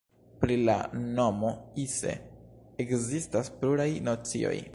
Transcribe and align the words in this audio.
Pri 0.43 0.55
la 0.69 0.77
nomo 1.19 1.51
"Ise" 1.83 2.15
ekzistas 2.87 3.55
pluraj 3.61 3.91
nocioj. 4.09 4.61